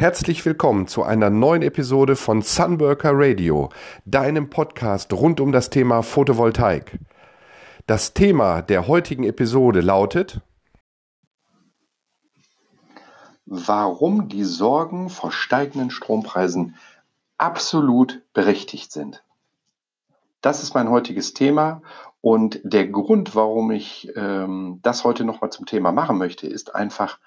Herzlich 0.00 0.46
willkommen 0.46 0.86
zu 0.86 1.02
einer 1.02 1.28
neuen 1.28 1.60
Episode 1.60 2.16
von 2.16 2.40
Sunworker 2.40 3.10
Radio, 3.12 3.68
deinem 4.06 4.48
Podcast 4.48 5.12
rund 5.12 5.40
um 5.40 5.52
das 5.52 5.68
Thema 5.68 6.02
Photovoltaik. 6.02 6.98
Das 7.86 8.14
Thema 8.14 8.62
der 8.62 8.88
heutigen 8.88 9.24
Episode 9.24 9.82
lautet 9.82 10.40
Warum 13.44 14.28
die 14.28 14.44
Sorgen 14.44 15.10
vor 15.10 15.32
steigenden 15.32 15.90
Strompreisen 15.90 16.76
absolut 17.36 18.22
berechtigt 18.32 18.92
sind. 18.92 19.22
Das 20.40 20.62
ist 20.62 20.72
mein 20.72 20.88
heutiges 20.88 21.34
Thema 21.34 21.82
und 22.22 22.58
der 22.64 22.88
Grund, 22.88 23.34
warum 23.34 23.70
ich 23.70 24.10
ähm, 24.16 24.78
das 24.80 25.04
heute 25.04 25.26
nochmal 25.26 25.52
zum 25.52 25.66
Thema 25.66 25.92
machen 25.92 26.16
möchte, 26.16 26.46
ist 26.46 26.74
einfach, 26.74 27.18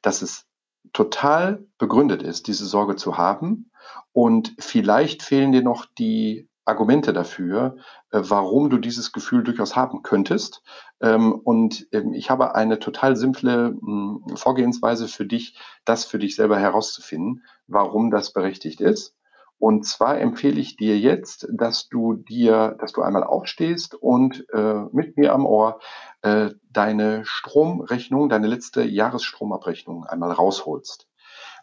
dass 0.00 0.22
es 0.22 0.46
total 0.92 1.64
begründet 1.78 2.22
ist, 2.22 2.46
diese 2.48 2.66
Sorge 2.66 2.96
zu 2.96 3.16
haben. 3.16 3.70
Und 4.12 4.54
vielleicht 4.58 5.22
fehlen 5.22 5.52
dir 5.52 5.62
noch 5.62 5.86
die 5.86 6.48
Argumente 6.64 7.12
dafür, 7.12 7.76
äh, 8.10 8.20
warum 8.22 8.70
du 8.70 8.78
dieses 8.78 9.12
Gefühl 9.12 9.42
durchaus 9.42 9.74
haben 9.74 10.02
könntest. 10.02 10.62
Ähm, 11.00 11.32
und 11.32 11.88
ähm, 11.92 12.14
ich 12.14 12.30
habe 12.30 12.54
eine 12.54 12.78
total 12.78 13.16
simple 13.16 13.76
hm, 13.80 14.24
Vorgehensweise 14.36 15.08
für 15.08 15.26
dich, 15.26 15.58
das 15.84 16.04
für 16.04 16.18
dich 16.18 16.36
selber 16.36 16.58
herauszufinden, 16.58 17.42
warum 17.66 18.10
das 18.10 18.32
berechtigt 18.32 18.80
ist. 18.80 19.14
Und 19.62 19.86
zwar 19.86 20.18
empfehle 20.18 20.58
ich 20.58 20.74
dir 20.74 20.98
jetzt, 20.98 21.46
dass 21.48 21.88
du 21.88 22.14
dir, 22.14 22.74
dass 22.80 22.90
du 22.90 23.00
einmal 23.00 23.22
aufstehst 23.22 23.94
und 23.94 24.44
äh, 24.52 24.86
mit 24.90 25.16
mir 25.16 25.32
am 25.32 25.46
Ohr 25.46 25.78
äh, 26.22 26.50
deine 26.72 27.24
Stromrechnung, 27.24 28.28
deine 28.28 28.48
letzte 28.48 28.82
Jahresstromabrechnung 28.82 30.04
einmal 30.04 30.32
rausholst. 30.32 31.06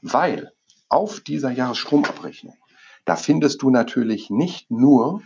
Weil 0.01 0.53
auf 0.87 1.19
dieser 1.19 1.51
Jahresstromabrechnung, 1.51 2.55
da 3.03 3.17
findest 3.17 3.61
du 3.63 3.69
natürlich 3.69 4.29
nicht 4.29 4.71
nur 4.71 5.21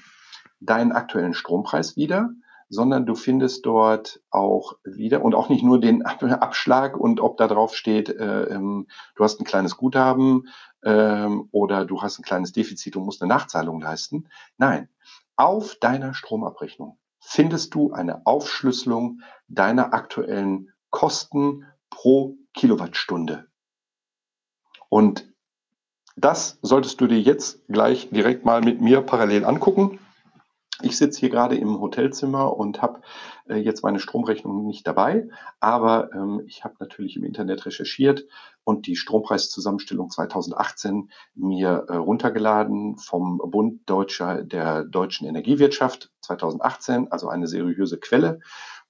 deinen 0.60 0.94
aktuellen 0.94 1.36
Strompreis 1.36 1.96
wieder, 1.96 2.32
sondern 2.70 3.06
du 3.06 3.14
findest 3.14 3.68
dort 3.68 4.20
auch 4.32 4.74
wieder 4.84 5.24
und 5.24 5.36
auch 5.36 5.48
nicht 5.48 5.64
nur 5.64 5.80
den 5.80 6.04
Abschlag 6.04 6.98
und 6.98 7.20
ob 7.20 7.38
da 7.38 7.48
drauf 7.48 7.76
steht, 7.76 8.10
äh, 8.10 8.46
ähm, 8.46 8.88
du 9.16 9.24
hast 9.24 9.40
ein 9.40 9.46
kleines 9.46 9.78
Guthaben 9.78 10.48
ähm, 10.84 11.50
oder 11.52 11.86
du 11.86 12.02
hast 12.02 12.20
ein 12.20 12.24
kleines 12.24 12.52
Defizit 12.52 12.96
und 12.96 13.06
musst 13.06 13.22
eine 13.22 13.30
Nachzahlung 13.30 13.82
leisten. 13.82 14.28
Nein, 14.58 14.90
auf 15.36 15.76
deiner 15.76 16.14
Stromabrechnung 16.14 16.98
findest 17.20 17.74
du 17.74 17.94
eine 17.94 18.26
Aufschlüsselung 18.26 19.22
deiner 19.48 19.94
aktuellen 19.94 20.72
Kosten 20.90 21.66
pro 21.90 22.36
Kilowattstunde. 22.54 23.48
Und 24.90 25.34
das 26.16 26.60
solltest 26.62 27.02
du 27.02 27.08
dir 27.08 27.20
jetzt 27.20 27.66
gleich 27.68 28.10
direkt 28.12 28.46
mal 28.46 28.62
mit 28.62 28.82
mir 28.82 29.02
parallel 29.02 29.46
angucken. 29.46 30.00
Ich 30.84 30.98
sitze 30.98 31.22
hier 31.22 31.30
gerade 31.30 31.56
im 31.56 31.80
Hotelzimmer 31.80 32.58
und 32.58 32.82
habe 32.82 33.02
äh, 33.48 33.56
jetzt 33.56 33.84
meine 33.84 34.00
Stromrechnung 34.00 34.68
nicht 34.68 34.86
dabei, 34.86 35.30
aber 35.62 36.12
ähm, 36.14 36.42
ich 36.46 36.66
habe 36.66 36.76
natürlich 36.80 37.16
im 37.16 37.24
Internet 37.24 37.66
recherchiert 37.66 38.26
und 38.66 38.86
die 38.86 38.98
Strompreiszusammenstellung 38.98 40.10
2018 40.10 41.10
mir 41.36 41.86
äh, 41.88 41.96
runtergeladen 41.96 42.98
vom 42.98 43.38
Bund 43.38 43.82
Deutscher 43.86 44.44
der 44.44 44.84
deutschen 44.84 45.26
Energiewirtschaft 45.26 46.12
2018, 46.20 47.12
also 47.12 47.30
eine 47.30 47.48
seriöse 47.48 47.98
Quelle. 47.98 48.42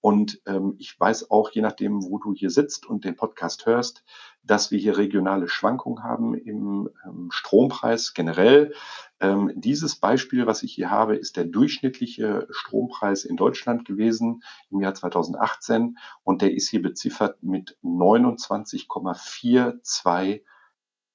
Und 0.02 0.42
ähm, 0.48 0.76
ich 0.80 1.00
weiß 1.00 1.32
auch, 1.32 1.52
je 1.52 1.62
nachdem, 1.62 2.04
wo 2.04 2.18
du 2.18 2.34
hier 2.34 2.50
sitzt 2.50 2.86
und 2.86 3.06
den 3.06 3.16
Podcast 3.16 3.66
hörst, 3.66 4.04
dass 4.44 4.72
wir 4.72 4.80
hier 4.80 4.98
regionale 4.98 5.48
Schwankungen 5.48 6.04
haben 6.04 6.36
im 6.36 6.90
ähm, 7.06 7.30
Strompreis 7.32 8.14
generell. 8.14 8.74
Ähm, 9.20 9.52
dieses 9.56 9.96
Beispiel, 9.96 10.46
was 10.46 10.62
ich 10.64 10.74
hier 10.74 10.92
habe, 10.92 11.16
ist 11.16 11.38
der 11.38 11.46
durchschnittliche 11.46 12.48
Strompreis 12.50 13.24
in 13.24 13.38
Deutschland 13.38 13.86
gewesen 13.86 14.44
im 14.70 14.82
Jahr 14.82 14.94
2018 14.94 15.98
und 16.24 16.42
der 16.42 16.54
ist 16.54 16.68
hier 16.70 16.82
beziffert 16.82 17.42
mit 17.42 17.78
29,42 17.84 20.42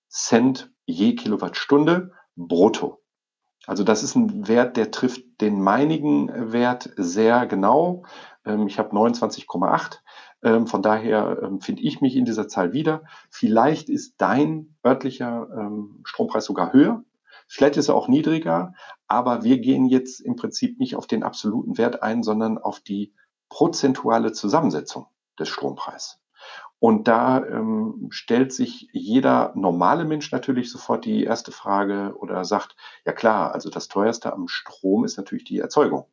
Cent 0.08 0.72
je 0.86 1.14
Kilowattstunde 1.14 2.12
brutto. 2.34 3.02
Also 3.66 3.84
das 3.84 4.02
ist 4.02 4.14
ein 4.14 4.48
Wert, 4.48 4.78
der 4.78 4.90
trifft 4.90 5.42
den 5.42 5.60
meinigen 5.60 6.52
Wert 6.52 6.88
sehr 6.96 7.44
genau. 7.46 8.04
Ähm, 8.46 8.66
ich 8.66 8.78
habe 8.78 8.96
29,8. 8.96 9.98
Ähm, 10.42 10.66
von 10.66 10.82
daher 10.82 11.40
ähm, 11.42 11.60
finde 11.60 11.82
ich 11.82 12.00
mich 12.00 12.16
in 12.16 12.24
dieser 12.24 12.48
Zahl 12.48 12.72
wieder. 12.72 13.02
Vielleicht 13.30 13.88
ist 13.88 14.14
dein 14.18 14.76
örtlicher 14.84 15.48
Strompreis 16.04 16.44
sogar 16.44 16.72
höher. 16.72 17.02
Vielleicht 17.46 17.76
ist 17.76 17.88
er 17.88 17.94
auch 17.94 18.08
niedriger, 18.08 18.74
aber 19.06 19.42
wir 19.42 19.58
gehen 19.58 19.86
jetzt 19.86 20.20
im 20.20 20.36
Prinzip 20.36 20.78
nicht 20.78 20.96
auf 20.96 21.06
den 21.06 21.22
absoluten 21.22 21.78
Wert 21.78 22.02
ein, 22.02 22.22
sondern 22.22 22.58
auf 22.58 22.80
die 22.80 23.14
prozentuale 23.48 24.32
Zusammensetzung 24.32 25.06
des 25.38 25.48
Strompreises. 25.48 26.20
Und 26.78 27.08
da 27.08 27.44
ähm, 27.44 28.08
stellt 28.10 28.52
sich 28.52 28.88
jeder 28.92 29.52
normale 29.56 30.04
Mensch 30.04 30.30
natürlich 30.30 30.70
sofort 30.70 31.04
die 31.04 31.24
erste 31.24 31.50
Frage 31.50 32.14
oder 32.18 32.44
sagt, 32.44 32.76
ja 33.04 33.12
klar, 33.12 33.52
also 33.52 33.68
das 33.68 33.88
teuerste 33.88 34.32
am 34.32 34.46
Strom 34.46 35.04
ist 35.04 35.16
natürlich 35.16 35.44
die 35.44 35.58
Erzeugung. 35.58 36.06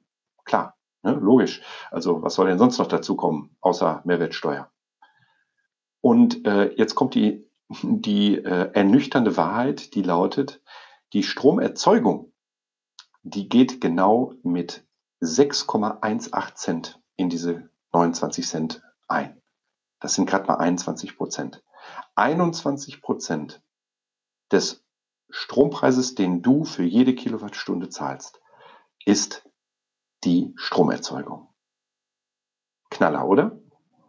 Klar, 0.44 0.75
ne, 1.06 1.14
logisch. 1.14 1.62
Also 1.92 2.22
was 2.22 2.36
soll 2.36 2.48
denn 2.48 2.58
sonst 2.58 2.78
noch 2.78 2.88
dazu 2.88 3.16
kommen, 3.16 3.56
außer 3.62 4.02
Mehrwertsteuer? 4.04 4.70
Und 6.02 6.46
äh, 6.46 6.74
jetzt 6.76 6.96
kommt 6.96 7.16
die, 7.16 7.50
die 7.70 8.38
äh, 8.38 8.72
ernüchternde 8.74 9.38
Wahrheit, 9.38 9.96
die 9.96 10.02
lautet, 10.02 10.62
die 11.14 11.24
Stromerzeugung, 11.24 12.34
die 13.24 13.50
geht 13.50 13.82
genau 13.82 14.34
mit 14.44 14.86
6,18 15.22 16.56
Cent 16.56 17.02
in 17.16 17.30
diese 17.30 17.70
29 17.94 18.48
Cent 18.48 18.84
ein. 19.08 19.42
Das 20.00 20.14
sind 20.14 20.30
gerade 20.30 20.46
mal 20.48 20.58
21 20.58 21.18
Prozent. 21.18 21.64
21 22.16 23.02
Prozent 23.02 23.62
des 24.52 24.84
Strompreises, 25.30 26.16
den 26.16 26.42
du 26.42 26.66
für 26.66 26.84
jede 26.84 27.16
Kilowattstunde 27.16 27.90
zahlst, 27.90 28.42
ist 29.06 29.45
die 30.24 30.54
Stromerzeugung. 30.56 31.50
Knaller, 32.90 33.28
oder? 33.28 33.60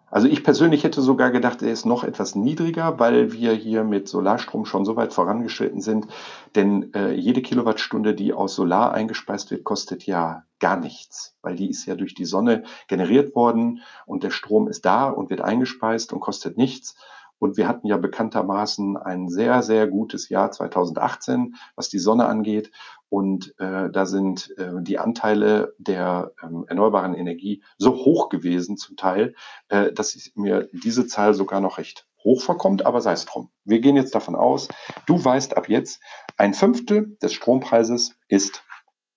Also 0.09 0.29
ich 0.29 0.45
persönlich 0.45 0.85
hätte 0.85 1.03
sogar 1.03 1.33
gedacht, 1.33 1.63
er 1.63 1.73
ist 1.73 1.85
noch 1.85 2.05
etwas 2.05 2.37
niedriger, 2.37 3.01
weil 3.01 3.33
wir 3.33 3.53
hier 3.53 3.83
mit 3.83 4.09
Solarstrom 4.09 4.65
schon 4.65 4.85
so 4.85 4.95
weit 4.95 5.13
vorangeschritten 5.13 5.81
sind. 5.81 6.07
Denn 6.55 6.95
äh, 6.95 7.13
jede 7.13 7.43
Kilowattstunde, 7.43 8.15
die 8.15 8.33
aus 8.33 8.55
Solar 8.55 8.93
eingespeist 8.95 9.51
wird, 9.51 9.65
kostet 9.65 10.07
ja 10.07 10.45
gar 10.61 10.79
nichts, 10.79 11.37
weil 11.43 11.57
die 11.57 11.69
ist 11.69 11.87
ja 11.87 11.97
durch 11.97 12.15
die 12.15 12.25
Sonne 12.25 12.63
generiert 12.87 13.35
worden 13.35 13.83
und 14.07 14.23
der 14.23 14.31
Strom 14.31 14.69
ist 14.69 14.85
da 14.85 15.09
und 15.09 15.29
wird 15.29 15.41
eingespeist 15.41 16.13
und 16.13 16.21
kostet 16.21 16.57
nichts. 16.57 16.95
Und 17.39 17.57
wir 17.57 17.69
hatten 17.69 17.87
ja 17.87 17.97
bekanntermaßen 17.97 18.97
ein 18.97 19.29
sehr, 19.29 19.63
sehr 19.63 19.87
gutes 19.87 20.29
Jahr 20.29 20.51
2018, 20.51 21.57
was 21.75 21.89
die 21.89 21.99
Sonne 21.99 22.27
angeht. 22.27 22.71
Und 23.09 23.55
äh, 23.59 23.91
da 23.91 24.07
sind 24.07 24.55
äh, 24.59 24.73
die 24.81 24.99
Anteile 24.99 25.75
der 25.79 26.33
ähm, 26.43 26.65
erneuerbaren 26.69 27.15
Energie 27.15 27.63
so 27.79 27.95
hoch 27.95 28.29
gewesen 28.29 28.77
zum 28.77 28.97
Teil, 28.97 29.35
äh, 29.69 29.93
dass 29.93 30.31
mir 30.35 30.69
diese 30.73 31.07
Zahl 31.07 31.35
sogar 31.35 31.61
noch 31.61 31.79
recht 31.79 32.07
hoch 32.25 32.43
vorkommt, 32.43 32.85
aber 32.85 33.01
sei 33.01 33.13
es 33.13 33.25
drum. 33.25 33.51
Wir 33.65 33.81
gehen 33.81 33.97
jetzt 33.97 34.15
davon 34.15 34.35
aus, 34.35 34.69
du 35.07 35.25
weißt 35.25 35.57
ab 35.57 35.69
jetzt, 35.69 36.03
ein 36.37 36.55
Fünftel 36.55 37.17
des 37.23 37.33
Strompreises 37.33 38.17
ist 38.29 38.65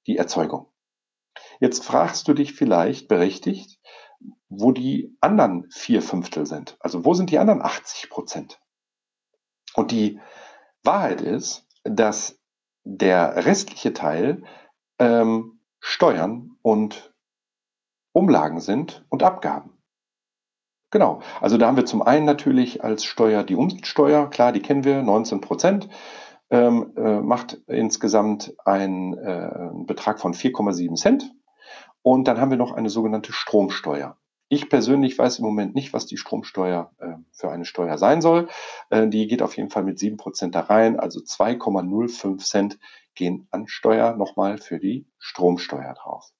die 0.06 0.18
Erzeugung. 0.18 0.68
Jetzt 1.60 1.84
fragst 1.84 2.28
du 2.28 2.34
dich 2.34 2.54
vielleicht 2.54 3.08
berechtigt, 3.08 3.79
wo 4.50 4.72
die 4.72 5.16
anderen 5.22 5.70
vier 5.70 6.02
Fünftel 6.02 6.46
sind. 6.46 6.78
Also 6.80 7.06
wo 7.06 7.14
sind 7.14 7.30
die 7.30 7.40
anderen 7.40 7.62
80 7.62 8.10
Prozent? 8.10 8.60
Und 9.76 9.92
die 9.92 10.20
Wahrheit 10.84 11.22
ist, 11.22 11.68
dass 11.84 12.40
der 12.84 13.46
restliche 13.46 13.94
Teil 13.94 14.44
ähm, 14.98 15.62
Steuern 15.80 16.58
und 16.62 17.14
Umlagen 18.12 18.60
sind 18.60 19.06
und 19.10 19.24
Abgaben. 19.24 19.78
Genau. 20.92 21.22
Also 21.40 21.58
da 21.58 21.68
haben 21.68 21.78
wir 21.78 21.86
zum 21.86 22.02
einen 22.02 22.26
natürlich 22.26 22.84
als 22.84 23.06
Steuer 23.06 23.44
die 23.44 23.56
Umsatzsteuer, 23.56 24.30
klar, 24.30 24.52
die 24.52 24.62
kennen 24.62 24.84
wir, 24.84 25.04
19 25.04 25.40
Prozent, 25.40 25.88
ähm, 26.50 26.94
äh, 26.98 27.20
macht 27.22 27.62
insgesamt 27.68 28.56
einen 28.66 29.14
äh, 29.14 29.70
Betrag 29.86 30.20
von 30.20 30.34
4,7 30.34 30.96
Cent. 30.96 31.32
Und 32.02 32.28
dann 32.28 32.42
haben 32.42 32.50
wir 32.50 32.58
noch 32.58 32.72
eine 32.72 32.90
sogenannte 32.90 33.34
Stromsteuer. 33.34 34.18
Ich 34.52 34.68
persönlich 34.68 35.18
weiß 35.18 35.40
im 35.40 35.46
Moment 35.46 35.76
nicht, 35.76 35.94
was 35.94 36.08
die 36.08 36.18
Stromsteuer 36.18 36.92
äh, 36.98 37.14
für 37.32 37.52
eine 37.52 37.66
Steuer 37.66 38.00
sein 38.00 38.20
soll. 38.20 38.50
Äh, 38.90 39.08
die 39.08 39.28
geht 39.28 39.44
auf 39.44 39.56
jeden 39.56 39.70
Fall 39.70 39.84
mit 39.84 40.00
7% 40.00 40.50
da 40.50 40.62
rein, 40.62 41.00
also 41.00 41.20
2,05 41.20 42.40
Cent 42.40 42.80
gehen 43.14 43.48
an 43.52 43.68
Steuer 43.68 44.16
nochmal 44.16 44.58
für 44.58 44.80
die 44.80 45.08
Stromsteuer 45.20 45.94
drauf. 45.94 46.32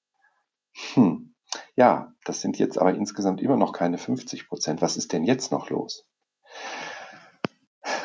Hm. 0.94 1.34
Ja, 1.76 2.12
das 2.24 2.40
sind 2.40 2.58
jetzt 2.58 2.78
aber 2.78 2.94
insgesamt 2.94 3.40
immer 3.40 3.56
noch 3.56 3.72
keine 3.72 3.96
50 3.96 4.48
Prozent. 4.48 4.82
Was 4.82 4.96
ist 4.96 5.12
denn 5.12 5.24
jetzt 5.24 5.52
noch 5.52 5.70
los? 5.70 6.04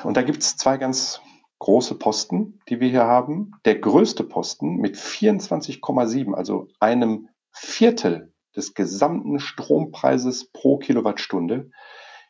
Und 0.04 0.18
da 0.18 0.22
gibt 0.22 0.44
es 0.44 0.56
zwei 0.56 0.78
ganz 0.78 1.22
große 1.58 1.96
Posten, 1.96 2.60
die 2.70 2.80
wir 2.80 2.90
hier 2.90 3.06
haben. 3.06 3.54
Der 3.66 3.80
größte 3.80 4.24
Posten 4.24 4.76
mit 4.76 4.98
24,7, 4.98 6.34
also 6.34 6.68
einem 6.80 7.30
Viertel 7.52 8.35
des 8.56 8.74
gesamten 8.74 9.40
Strompreises 9.40 10.52
pro 10.52 10.78
Kilowattstunde, 10.78 11.72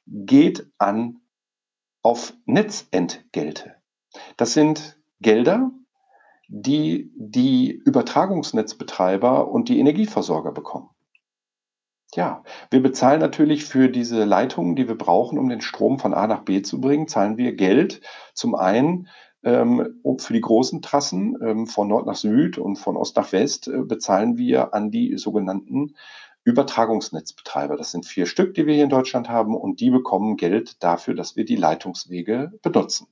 geht 0.07 0.67
an 0.77 1.21
auf 2.01 2.33
Netzentgelte. 2.45 3.75
Das 4.37 4.53
sind 4.53 4.99
Gelder, 5.21 5.71
die 6.47 7.11
die 7.15 7.71
Übertragungsnetzbetreiber 7.71 9.47
und 9.47 9.69
die 9.69 9.79
Energieversorger 9.79 10.51
bekommen. 10.51 10.89
Ja, 12.13 12.43
wir 12.69 12.81
bezahlen 12.81 13.19
natürlich 13.19 13.65
für 13.65 13.89
diese 13.89 14.23
Leitungen, 14.23 14.75
die 14.75 14.87
wir 14.87 14.97
brauchen, 14.97 15.37
um 15.37 15.49
den 15.49 15.61
Strom 15.61 15.99
von 15.99 16.13
A 16.13 16.27
nach 16.27 16.43
B 16.43 16.61
zu 16.61 16.79
bringen, 16.79 17.07
zahlen 17.07 17.37
wir 17.37 17.53
Geld. 17.55 18.01
Zum 18.33 18.55
einen 18.55 19.07
ähm, 19.45 20.01
für 20.17 20.33
die 20.33 20.41
großen 20.41 20.81
Trassen 20.81 21.37
ähm, 21.41 21.67
von 21.67 21.87
Nord 21.87 22.07
nach 22.07 22.15
Süd 22.15 22.57
und 22.57 22.75
von 22.75 22.97
Ost 22.97 23.15
nach 23.15 23.31
West 23.31 23.67
äh, 23.67 23.83
bezahlen 23.83 24.37
wir 24.37 24.73
an 24.73 24.91
die 24.91 25.17
sogenannten 25.17 25.95
Übertragungsnetzbetreiber. 26.43 27.77
Das 27.77 27.91
sind 27.91 28.05
vier 28.05 28.25
Stück, 28.25 28.55
die 28.55 28.65
wir 28.65 28.73
hier 28.73 28.83
in 28.83 28.89
Deutschland 28.89 29.29
haben 29.29 29.55
und 29.55 29.79
die 29.79 29.89
bekommen 29.89 30.35
Geld 30.35 30.83
dafür, 30.83 31.13
dass 31.13 31.35
wir 31.35 31.45
die 31.45 31.55
Leitungswege 31.55 32.51
benutzen. 32.61 33.07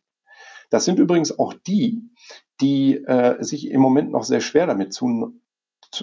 Das 0.69 0.85
sind 0.85 0.99
übrigens 0.99 1.37
auch 1.37 1.53
die, 1.53 2.09
die 2.61 2.95
äh, 2.95 3.41
sich 3.43 3.69
im 3.69 3.81
Moment 3.81 4.11
noch 4.11 4.23
sehr 4.23 4.41
schwer 4.41 4.65
damit 4.65 4.93
zu, 4.93 5.39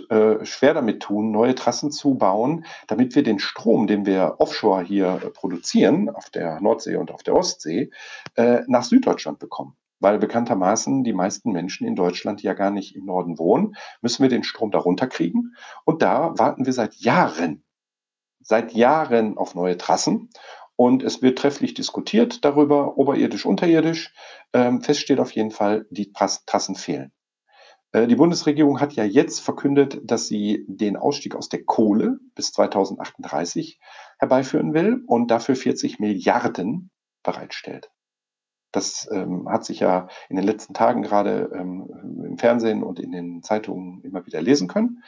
äh, 0.08 0.44
schwer 0.44 0.74
damit 0.74 1.02
tun, 1.02 1.32
neue 1.32 1.56
Trassen 1.56 1.90
zu 1.90 2.14
bauen, 2.14 2.64
damit 2.86 3.16
wir 3.16 3.24
den 3.24 3.40
Strom, 3.40 3.88
den 3.88 4.06
wir 4.06 4.36
offshore 4.38 4.84
hier 4.84 5.20
äh, 5.24 5.30
produzieren, 5.30 6.08
auf 6.08 6.30
der 6.30 6.60
Nordsee 6.60 6.96
und 6.96 7.10
auf 7.10 7.24
der 7.24 7.34
Ostsee, 7.34 7.90
äh, 8.36 8.60
nach 8.68 8.84
Süddeutschland 8.84 9.40
bekommen. 9.40 9.76
Weil 10.00 10.18
bekanntermaßen 10.18 11.04
die 11.04 11.12
meisten 11.12 11.52
Menschen 11.52 11.86
in 11.86 11.94
Deutschland 11.94 12.42
ja 12.42 12.54
gar 12.54 12.70
nicht 12.70 12.96
im 12.96 13.04
Norden 13.04 13.38
wohnen, 13.38 13.76
müssen 14.00 14.22
wir 14.22 14.30
den 14.30 14.42
Strom 14.44 14.70
darunter 14.70 15.06
kriegen. 15.06 15.54
Und 15.84 16.02
da 16.02 16.34
warten 16.38 16.66
wir 16.66 16.72
seit 16.72 16.94
Jahren, 16.96 17.62
seit 18.40 18.72
Jahren 18.72 19.36
auf 19.36 19.54
neue 19.54 19.76
Trassen. 19.76 20.30
Und 20.74 21.02
es 21.02 21.20
wird 21.20 21.38
trefflich 21.38 21.74
diskutiert 21.74 22.44
darüber, 22.44 22.96
oberirdisch, 22.96 23.44
unterirdisch. 23.44 24.14
Ähm, 24.54 24.80
fest 24.80 25.00
steht 25.00 25.20
auf 25.20 25.32
jeden 25.32 25.50
Fall, 25.50 25.86
die 25.90 26.12
Trassen 26.12 26.74
fehlen. 26.74 27.12
Äh, 27.92 28.06
die 28.06 28.16
Bundesregierung 28.16 28.80
hat 28.80 28.94
ja 28.94 29.04
jetzt 29.04 29.40
verkündet, 29.40 30.00
dass 30.04 30.26
sie 30.26 30.64
den 30.68 30.96
Ausstieg 30.96 31.34
aus 31.34 31.48
der 31.48 31.64
Kohle 31.64 32.18
bis 32.34 32.52
2038 32.52 33.78
herbeiführen 34.18 34.74
will 34.74 35.02
und 35.06 35.30
dafür 35.30 35.56
40 35.56 35.98
Milliarden 35.98 36.90
bereitstellt. 37.22 37.90
Das 38.72 39.08
ähm, 39.10 39.48
hat 39.48 39.64
sich 39.64 39.80
ja 39.80 40.08
in 40.28 40.36
den 40.36 40.44
letzten 40.44 40.74
Tagen 40.74 41.02
gerade 41.02 41.50
ähm, 41.54 41.88
im 42.24 42.38
Fernsehen 42.38 42.82
und 42.82 43.00
in 43.00 43.12
den 43.12 43.42
Zeitungen 43.42 44.02
immer 44.02 44.26
wieder 44.26 44.40
lesen 44.40 44.68
können. 44.68 45.02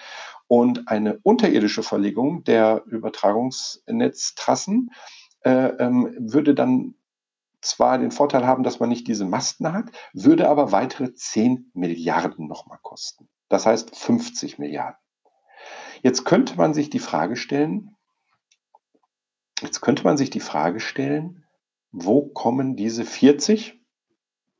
Und 0.48 0.88
eine 0.88 1.18
unterirdische 1.22 1.82
Verlegung 1.82 2.44
der 2.44 2.82
Übertragungsnetztrassen 2.86 4.90
äh, 5.44 5.68
ähm, 5.78 6.14
würde 6.18 6.54
dann 6.54 6.94
zwar 7.60 7.98
den 7.98 8.10
Vorteil 8.10 8.46
haben, 8.46 8.64
dass 8.64 8.80
man 8.80 8.88
nicht 8.88 9.06
diese 9.06 9.24
Masten 9.24 9.72
hat, 9.72 9.86
würde 10.12 10.48
aber 10.48 10.72
weitere 10.72 11.14
10 11.14 11.70
Milliarden 11.74 12.48
nochmal 12.48 12.78
kosten. 12.82 13.28
Das 13.48 13.66
heißt 13.66 13.96
50 13.96 14.58
Milliarden. 14.58 14.96
Jetzt 16.02 16.24
könnte 16.24 16.56
man 16.56 16.74
sich 16.74 16.90
die 16.90 16.98
Frage 16.98 17.36
stellen, 17.36 17.94
jetzt 19.60 19.80
könnte 19.80 20.02
man 20.02 20.16
sich 20.16 20.30
die 20.30 20.40
Frage 20.40 20.80
stellen, 20.80 21.41
wo 21.92 22.26
kommen 22.28 22.74
diese 22.74 23.04
40, 23.04 23.80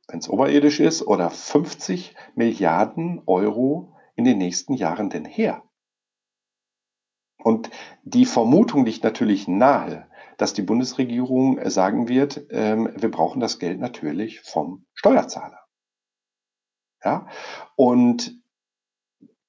wenn 0.07 0.19
es 0.19 0.29
oberirdisch 0.29 0.79
ist, 0.79 1.01
oder 1.01 1.29
50 1.29 2.15
Milliarden 2.35 3.21
Euro 3.25 3.95
in 4.15 4.23
den 4.23 4.37
nächsten 4.37 4.73
Jahren 4.73 5.09
denn 5.09 5.25
her? 5.25 5.63
Und 7.37 7.69
die 8.03 8.25
Vermutung 8.25 8.85
liegt 8.85 9.03
natürlich 9.03 9.47
nahe, 9.47 10.07
dass 10.37 10.53
die 10.53 10.61
Bundesregierung 10.61 11.59
sagen 11.69 12.07
wird, 12.07 12.45
ähm, 12.49 12.89
wir 12.95 13.11
brauchen 13.11 13.39
das 13.39 13.59
Geld 13.59 13.79
natürlich 13.79 14.39
vom 14.41 14.85
Steuerzahler. 14.93 15.59
Ja, 17.03 17.27
und 17.75 18.42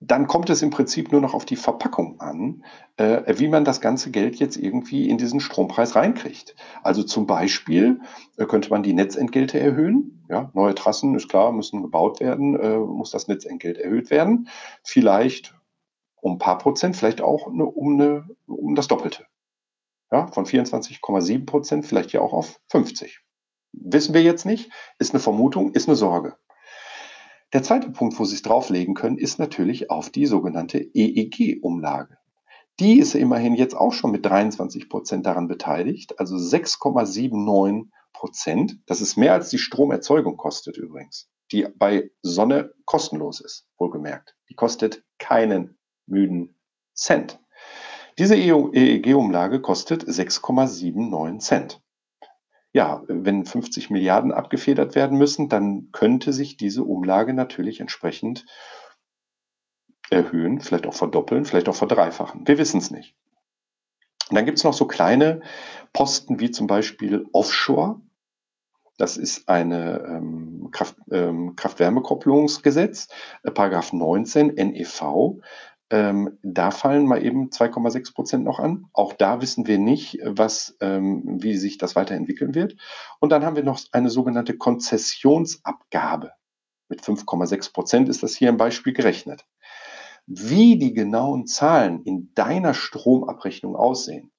dann 0.07 0.27
kommt 0.27 0.51
es 0.51 0.63
im 0.63 0.71
Prinzip 0.71 1.13
nur 1.13 1.21
noch 1.21 1.35
auf 1.35 1.45
die 1.45 1.57
Verpackung 1.57 2.21
an, 2.21 2.65
äh, 2.97 3.39
wie 3.39 3.49
man 3.49 3.65
das 3.65 3.81
ganze 3.81 4.11
Geld 4.11 4.37
jetzt 4.37 4.57
irgendwie 4.57 5.09
in 5.09 5.19
diesen 5.19 5.41
Strompreis 5.41 5.97
reinkriegt. 5.97 6.57
Also 6.83 7.03
zum 7.03 7.27
Beispiel 7.27 8.01
äh, 8.37 8.47
könnte 8.47 8.71
man 8.71 8.83
die 8.83 8.93
Netzentgelte 8.93 9.59
erhöhen. 9.59 10.25
Ja, 10.29 10.51
neue 10.55 10.75
Trassen 10.75 11.15
ist 11.15 11.29
klar, 11.29 11.53
müssen 11.53 11.83
gebaut 11.83 12.21
werden, 12.21 12.59
äh, 12.59 12.79
muss 12.79 13.11
das 13.11 13.29
Netzentgelt 13.29 13.79
erhöht 13.79 14.11
werden. 14.11 14.49
Vielleicht 14.83 15.55
um 16.21 16.33
ein 16.33 16.39
paar 16.39 16.59
Prozent, 16.59 16.97
vielleicht 16.97 17.21
auch 17.21 17.47
eine, 17.47 17.65
um, 17.65 18.01
eine, 18.01 18.29
um 18.47 18.75
das 18.75 18.89
Doppelte 18.89 19.27
ja, 20.15 20.29
von 20.29 20.47
24,7 20.47 21.45
Prozent 21.45 21.87
vielleicht 21.87 22.13
ja 22.13 22.21
auch 22.21 22.33
auf 22.33 22.61
50. 22.69 23.21
Wissen 23.73 24.15
wir 24.15 24.23
jetzt 24.23 24.47
nicht, 24.47 24.71
ist 24.99 25.13
eine 25.13 25.21
Vermutung, 25.21 25.73
ist 25.73 25.89
eine 25.89 25.97
Sorge. 25.97 26.37
Der 27.55 27.63
zweite 27.63 27.89
Punkt, 27.91 28.19
wo 28.19 28.25
Sie 28.25 28.35
es 28.35 28.43
drauflegen 28.43 28.95
können, 28.95 29.17
ist 29.17 29.39
natürlich 29.39 29.89
auf 29.89 30.11
die 30.11 30.27
sogenannte 30.27 30.79
EEG-Umlage. 30.93 32.19
Die 32.81 32.99
ist 32.99 33.15
immerhin 33.15 33.55
jetzt 33.55 33.77
auch 33.77 33.93
schon 33.93 34.11
mit 34.11 34.27
23 34.27 34.89
Prozent 34.89 35.25
daran 35.25 35.47
beteiligt, 35.47 36.19
also 36.19 36.35
6,79 36.35 37.91
Prozent. 38.13 38.81
Das 38.87 39.01
ist 39.01 39.17
mehr 39.17 39.35
als 39.35 39.51
die 39.51 39.59
Stromerzeugung 39.59 40.37
kostet 40.37 40.77
übrigens, 40.77 41.31
die 41.53 41.65
bei 41.77 42.11
Sonne 42.23 42.75
kostenlos 42.87 43.41
ist, 43.41 43.69
wohlgemerkt. 43.79 44.35
Die 44.51 44.55
kostet 44.55 45.05
keinen 45.19 45.79
müden 46.07 46.57
Cent. 46.93 47.39
Diese 48.19 48.35
EEG-Umlage 48.35 49.61
kostet 49.61 50.03
6,79 50.03 51.39
Cent. 51.39 51.84
Ja, 52.75 53.05
wenn 53.07 53.47
50 53.47 53.91
Milliarden 53.91 54.33
abgefedert 54.33 54.97
werden 54.97 55.17
müssen, 55.17 55.49
dann 55.49 55.91
könnte 55.93 56.33
sich 56.33 56.57
diese 56.57 56.83
Umlage 56.83 57.33
natürlich 57.33 57.81
entsprechend 57.81 58.45
erhöhen, 60.11 60.61
vielleicht 60.61 60.87
auch 60.87 60.95
verdoppeln, 60.95 61.45
vielleicht 61.45 61.69
auch 61.69 61.77
verdreifachen. 61.77 62.47
Wir 62.47 62.59
wissen 62.59 62.79
es 62.79 62.91
nicht. 62.91 63.15
Und 64.29 64.37
dann 64.37 64.45
gibt 64.45 64.59
es 64.59 64.65
noch 64.65 64.75
so 64.75 64.87
kleine 64.87 65.43
Posten 65.93 66.41
wie 66.41 66.51
zum 66.51 66.67
Beispiel 66.67 67.25
Offshore. 67.33 68.01
Das 68.97 69.17
ist 69.17 69.49
eine 69.49 70.05
ähm, 70.09 70.69
Kraft, 70.73 70.97
ähm, 71.13 71.55
Kraft-Wärme-Kopplungsgesetz, 71.55 73.09
äh, 73.45 73.53
Paragraph 73.53 73.93
19 73.93 74.55
NEV. 74.55 75.41
Ähm, 75.91 76.39
da 76.43 76.71
fallen 76.71 77.07
mal 77.07 77.25
eben 77.25 77.51
2,6 77.51 78.15
Prozent 78.15 78.45
noch 78.45 78.59
an. 78.59 78.87
Auch 78.93 79.13
da 79.13 79.41
wissen 79.43 79.67
wir 79.67 79.79
nicht, 79.79 80.19
was, 80.25 80.77
ähm, 80.81 81.23
wie 81.43 81.57
sich 81.57 81.79
das 81.79 81.95
weiterentwickeln 81.95 82.55
wird. 82.55 82.77
Und 83.21 83.31
dann 83.31 83.45
haben 83.45 83.57
wir 83.57 83.65
noch 83.65 83.81
eine 83.93 84.11
sogenannte 84.11 84.57
Konzessionsabgabe. 84.57 86.33
Mit 86.89 87.03
5,6 87.03 87.73
Prozent 87.73 88.09
ist 88.09 88.23
das 88.23 88.35
hier 88.35 88.49
im 88.49 88.57
Beispiel 88.57 88.93
gerechnet. 88.93 89.45
Wie 90.27 90.79
die 90.79 90.95
genauen 90.95 91.47
Zahlen 91.47 92.03
in 92.03 92.33
deiner 92.35 92.73
Stromabrechnung 92.73 93.77
aussehen, 93.77 94.33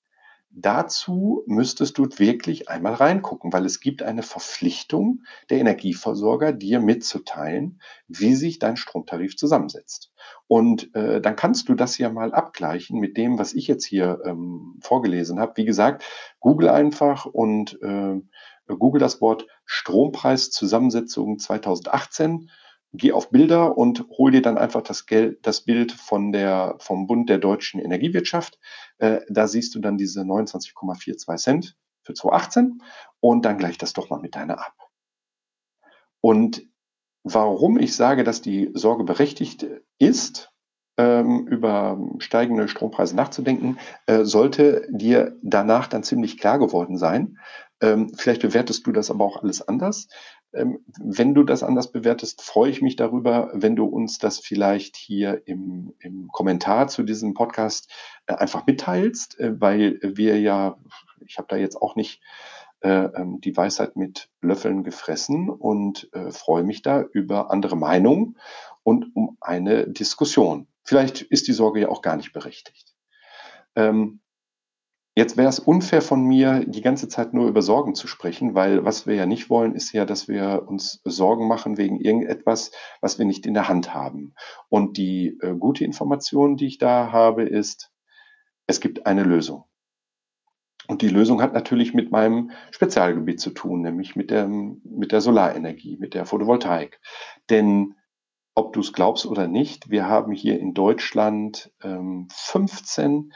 Dazu 0.57 1.43
müsstest 1.47 1.97
du 1.97 2.07
wirklich 2.15 2.69
einmal 2.69 2.93
reingucken, 2.93 3.51
weil 3.51 3.65
es 3.65 3.81
gibt 3.81 4.01
eine 4.01 4.23
Verpflichtung 4.23 5.23
der 5.49 5.59
Energieversorger, 5.59 6.53
dir 6.53 6.79
mitzuteilen, 6.79 7.81
wie 8.07 8.35
sich 8.35 8.57
dein 8.57 8.77
Stromtarif 8.77 9.35
zusammensetzt. 9.35 10.13
Und 10.47 10.95
äh, 10.95 11.19
dann 11.19 11.35
kannst 11.35 11.67
du 11.67 11.73
das 11.73 11.97
ja 11.97 12.09
mal 12.09 12.33
abgleichen 12.33 13.01
mit 13.01 13.17
dem, 13.17 13.37
was 13.37 13.53
ich 13.53 13.67
jetzt 13.67 13.83
hier 13.83 14.21
ähm, 14.23 14.79
vorgelesen 14.79 15.41
habe. 15.41 15.57
Wie 15.57 15.65
gesagt, 15.65 16.05
Google 16.39 16.69
einfach 16.69 17.25
und 17.25 17.77
äh, 17.81 18.21
Google 18.67 19.01
das 19.01 19.19
Wort 19.19 19.47
Strompreiszusammensetzung 19.65 21.37
2018 21.37 22.49
geh 22.97 23.11
auf 23.11 23.29
Bilder 23.29 23.77
und 23.77 24.05
hol 24.17 24.31
dir 24.31 24.41
dann 24.41 24.57
einfach 24.57 24.81
das, 24.81 25.05
Geld, 25.05 25.45
das 25.45 25.61
Bild 25.61 25.91
von 25.91 26.31
der, 26.31 26.75
vom 26.79 27.07
Bund 27.07 27.29
der 27.29 27.37
deutschen 27.37 27.79
Energiewirtschaft. 27.79 28.59
Äh, 28.97 29.21
da 29.29 29.47
siehst 29.47 29.75
du 29.75 29.79
dann 29.79 29.97
diese 29.97 30.21
29,42 30.21 31.37
Cent 31.37 31.77
für 32.03 32.13
2018 32.13 32.81
und 33.19 33.45
dann 33.45 33.57
gleich 33.57 33.77
das 33.77 33.93
doch 33.93 34.09
mal 34.09 34.19
mit 34.19 34.35
deiner 34.35 34.59
ab. 34.59 34.75
Und 36.21 36.67
warum 37.23 37.77
ich 37.77 37.95
sage, 37.95 38.23
dass 38.23 38.41
die 38.41 38.71
Sorge 38.73 39.03
berechtigt 39.03 39.65
ist, 39.99 40.51
ähm, 40.97 41.47
über 41.47 41.99
steigende 42.19 42.67
Strompreise 42.67 43.15
nachzudenken, 43.15 43.77
äh, 44.05 44.23
sollte 44.23 44.87
dir 44.89 45.37
danach 45.41 45.87
dann 45.87 46.03
ziemlich 46.03 46.37
klar 46.37 46.57
geworden 46.57 46.97
sein. 46.97 47.37
Ähm, 47.81 48.11
vielleicht 48.15 48.41
bewertest 48.41 48.87
du 48.87 48.91
das 48.91 49.11
aber 49.11 49.25
auch 49.25 49.43
alles 49.43 49.67
anders. 49.67 50.07
Ähm, 50.55 50.79
wenn 50.99 51.33
du 51.33 51.43
das 51.43 51.63
anders 51.63 51.91
bewertest, 51.91 52.41
freue 52.41 52.69
ich 52.69 52.81
mich 52.81 52.95
darüber, 52.95 53.49
wenn 53.53 53.75
du 53.75 53.85
uns 53.85 54.17
das 54.17 54.39
vielleicht 54.39 54.95
hier 54.95 55.41
im, 55.45 55.93
im 55.99 56.29
Kommentar 56.29 56.87
zu 56.87 57.03
diesem 57.03 57.33
Podcast 57.33 57.91
äh, 58.25 58.33
einfach 58.33 58.65
mitteilst, 58.65 59.39
äh, 59.39 59.59
weil 59.59 59.99
wir 60.01 60.39
ja, 60.39 60.77
ich 61.25 61.37
habe 61.37 61.47
da 61.49 61.57
jetzt 61.57 61.75
auch 61.75 61.95
nicht 61.95 62.21
äh, 62.81 62.89
ähm, 62.89 63.41
die 63.41 63.55
Weisheit 63.55 63.95
mit 63.95 64.29
Löffeln 64.41 64.83
gefressen 64.83 65.49
und 65.49 66.09
freue 66.29 66.63
mich 66.63 66.81
da 66.81 67.01
über 67.01 67.51
andere 67.51 67.75
Meinungen 67.75 68.37
und 68.83 69.15
um 69.15 69.37
eine 69.41 69.87
Diskussion. 69.87 70.67
Vielleicht 70.83 71.23
ist 71.23 71.47
die 71.47 71.53
Sorge 71.53 71.81
ja 71.81 71.89
auch 71.89 72.03
gar 72.03 72.15
nicht 72.15 72.31
berechtigt. 72.31 72.95
Ähm, 73.75 74.21
Jetzt 75.17 75.37
wäre 75.37 75.47
es 75.47 75.59
unfair 75.59 76.01
von 76.01 76.25
mir, 76.25 76.65
die 76.65 76.81
ganze 76.81 77.07
Zeit 77.07 77.33
nur 77.33 77.47
über 77.47 77.61
Sorgen 77.61 77.95
zu 77.95 78.05
sprechen, 78.05 78.53
weil 78.53 78.83
was 78.83 79.07
wir 79.07 79.15
ja 79.15 79.25
nicht 79.25 79.49
wollen, 79.49 79.73
ist 79.73 79.93
ja, 79.93 80.03
dass 80.03 80.27
wir 80.27 80.65
uns 80.67 81.01
Sorgen 81.05 81.47
machen 81.47 81.77
wegen 81.77 82.01
irgendetwas, 82.01 82.71
was 82.99 83.17
wir 83.17 83.25
nicht 83.25 83.45
in 83.45 83.53
der 83.53 83.69
Hand 83.69 83.93
haben. 83.93 84.33
Und 84.67 84.97
die 84.97 85.37
äh, 85.41 85.55
gute 85.55 85.85
Information, 85.85 86.57
die 86.57 86.67
ich 86.67 86.79
da 86.79 87.13
habe, 87.13 87.43
ist, 87.43 87.93
es 88.67 88.81
gibt 88.81 89.05
eine 89.05 89.23
Lösung. 89.23 89.63
Und 90.87 91.01
die 91.01 91.09
Lösung 91.09 91.41
hat 91.41 91.53
natürlich 91.53 91.93
mit 91.93 92.11
meinem 92.11 92.51
Spezialgebiet 92.71 93.39
zu 93.39 93.51
tun, 93.51 93.81
nämlich 93.81 94.17
mit 94.17 94.31
der, 94.31 94.47
mit 94.47 95.13
der 95.13 95.21
Solarenergie, 95.21 95.97
mit 95.97 96.13
der 96.13 96.25
Photovoltaik. 96.25 96.99
Denn 97.49 97.95
ob 98.53 98.73
du 98.73 98.81
es 98.81 98.91
glaubst 98.91 99.25
oder 99.25 99.47
nicht, 99.47 99.89
wir 99.89 100.07
haben 100.09 100.33
hier 100.33 100.59
in 100.59 100.73
Deutschland 100.73 101.71
ähm, 101.81 102.27
15 102.31 103.31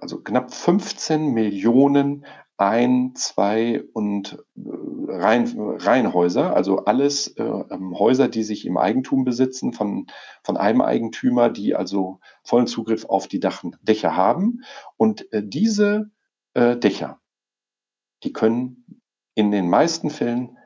also 0.00 0.20
knapp 0.20 0.52
15 0.52 1.32
Millionen 1.32 2.24
ein, 2.56 3.14
zwei 3.14 3.82
und 3.94 4.44
äh, 4.56 4.60
Reihen, 5.12 5.58
Reihenhäuser, 5.58 6.54
also 6.54 6.84
alles 6.84 7.28
äh, 7.28 7.42
ähm, 7.42 7.98
Häuser, 7.98 8.28
die 8.28 8.42
sich 8.42 8.66
im 8.66 8.76
Eigentum 8.76 9.24
besitzen 9.24 9.72
von, 9.72 10.06
von 10.42 10.56
einem 10.58 10.82
Eigentümer, 10.82 11.48
die 11.48 11.74
also 11.74 12.20
vollen 12.44 12.66
Zugriff 12.66 13.06
auf 13.06 13.28
die 13.28 13.40
Dach, 13.40 13.64
Dächer 13.80 14.14
haben. 14.14 14.62
Und 14.98 15.32
äh, 15.32 15.42
diese 15.42 16.10
äh, 16.52 16.76
Dächer, 16.76 17.18
die 18.24 18.32
können 18.32 19.02
in 19.34 19.50
den 19.50 19.70
meisten 19.70 20.10
Fällen 20.10 20.58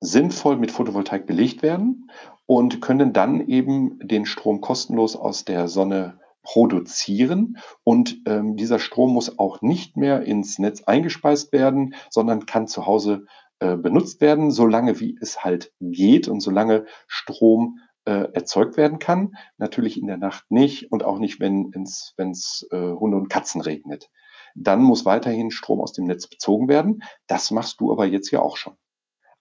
sinnvoll 0.00 0.56
mit 0.56 0.72
Photovoltaik 0.72 1.24
belegt 1.24 1.62
werden 1.62 2.10
und 2.46 2.82
können 2.82 3.12
dann 3.12 3.46
eben 3.46 4.00
den 4.00 4.26
Strom 4.26 4.60
kostenlos 4.60 5.14
aus 5.14 5.44
der 5.44 5.68
Sonne 5.68 6.18
produzieren 6.42 7.58
und 7.84 8.20
ähm, 8.26 8.56
dieser 8.56 8.78
Strom 8.78 9.12
muss 9.12 9.38
auch 9.38 9.62
nicht 9.62 9.96
mehr 9.96 10.22
ins 10.22 10.58
Netz 10.58 10.82
eingespeist 10.82 11.52
werden, 11.52 11.94
sondern 12.10 12.46
kann 12.46 12.66
zu 12.66 12.86
Hause 12.86 13.26
äh, 13.60 13.76
benutzt 13.76 14.20
werden, 14.20 14.50
solange 14.50 14.98
wie 14.98 15.16
es 15.20 15.44
halt 15.44 15.72
geht 15.80 16.26
und 16.26 16.40
solange 16.40 16.86
Strom 17.06 17.78
äh, 18.04 18.32
erzeugt 18.32 18.76
werden 18.76 18.98
kann. 18.98 19.36
Natürlich 19.56 20.00
in 20.00 20.08
der 20.08 20.16
Nacht 20.16 20.50
nicht 20.50 20.90
und 20.90 21.04
auch 21.04 21.18
nicht, 21.18 21.38
wenn 21.38 21.70
es 21.72 22.66
äh, 22.72 22.76
Hunde 22.76 23.16
und 23.16 23.28
Katzen 23.28 23.60
regnet. 23.60 24.10
Dann 24.54 24.82
muss 24.82 25.04
weiterhin 25.04 25.50
Strom 25.50 25.80
aus 25.80 25.92
dem 25.92 26.06
Netz 26.06 26.26
bezogen 26.26 26.68
werden. 26.68 27.02
Das 27.26 27.50
machst 27.52 27.80
du 27.80 27.92
aber 27.92 28.06
jetzt 28.06 28.30
ja 28.30 28.40
auch 28.40 28.56
schon. 28.56 28.76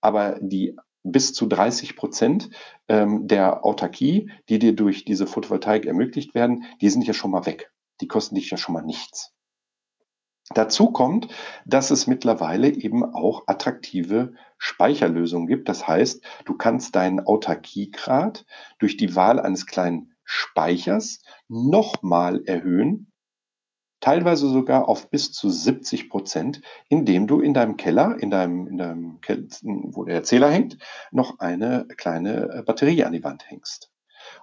Aber 0.02 0.38
die 0.40 0.76
bis 1.04 1.34
zu 1.34 1.48
30 1.48 1.96
Prozent 1.96 2.50
ähm, 2.88 3.28
der 3.28 3.66
Autarkie, 3.66 4.32
die 4.50 4.60
dir 4.60 4.76
durch 4.76 5.06
diese 5.06 5.28
Photovoltaik 5.28 5.86
ermöglicht 5.86 6.36
werden, 6.36 6.66
die 6.82 6.90
sind 6.90 7.06
ja 7.06 7.14
schon 7.14 7.32
mal 7.32 7.46
weg. 7.46 7.72
Die 8.02 8.08
kosten 8.08 8.36
dich 8.36 8.50
ja 8.50 8.58
schon 8.58 8.74
mal 8.74 8.84
nichts. 8.84 9.34
Dazu 10.54 10.92
kommt, 10.92 11.28
dass 11.66 11.92
es 11.92 12.08
mittlerweile 12.08 12.70
eben 12.70 13.06
auch 13.06 13.44
attraktive 13.48 14.34
Speicherlösungen 14.58 15.48
gibt. 15.48 15.70
Das 15.70 15.88
heißt, 15.88 16.24
du 16.46 16.56
kannst 16.56 16.96
deinen 16.96 17.22
Autarkiegrad 17.22 18.46
durch 18.80 18.98
die 18.98 19.16
Wahl 19.16 19.40
eines 19.40 19.66
kleinen 19.66 20.14
Speichers 20.24 21.22
nochmal 21.48 22.44
erhöhen 22.46 23.11
teilweise 24.02 24.50
sogar 24.50 24.90
auf 24.90 25.10
bis 25.10 25.32
zu 25.32 25.50
70 25.50 26.10
Prozent, 26.10 26.62
indem 26.90 27.28
du 27.28 27.40
in 27.40 27.54
deinem 27.54 27.78
Keller, 27.78 28.18
in 28.20 28.30
deinem, 28.30 28.68
in 28.68 28.78
deinem 28.78 29.22
Keller, 29.22 29.44
wo 29.62 30.04
der 30.04 30.24
Zähler 30.24 30.50
hängt, 30.50 30.78
noch 31.12 31.40
eine 31.40 31.88
kleine 31.96 32.50
äh, 32.50 32.64
Batterie 32.64 33.06
an 33.06 33.14
die 33.14 33.24
Wand 33.24 33.50
hängst. 33.50 33.90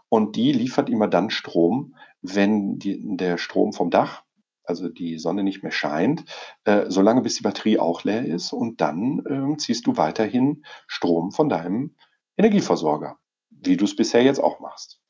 Und 0.08 0.36
die 0.36 0.52
liefert 0.52 0.88
immer 0.88 1.08
dann 1.08 1.30
Strom, 1.30 1.94
wenn 2.22 2.78
die, 2.78 3.00
der 3.16 3.36
Strom 3.36 3.72
vom 3.72 3.90
Dach, 3.90 4.22
also 4.64 4.88
die 4.88 5.18
Sonne 5.18 5.42
nicht 5.42 5.62
mehr 5.62 5.72
scheint, 5.72 6.24
äh, 6.64 6.86
solange 6.88 7.22
bis 7.22 7.36
die 7.36 7.42
Batterie 7.42 7.78
auch 7.78 8.04
leer 8.04 8.24
ist 8.24 8.52
und 8.52 8.80
dann 8.80 9.24
äh, 9.26 9.56
ziehst 9.56 9.86
du 9.86 9.96
weiterhin 9.96 10.64
Strom 10.86 11.32
von 11.32 11.48
deinem 11.48 11.96
Energieversorger, 12.36 13.18
wie 13.50 13.76
du 13.76 13.84
es 13.84 13.96
bisher 13.96 14.22
jetzt 14.22 14.40
auch 14.40 14.60
machst. 14.60 15.00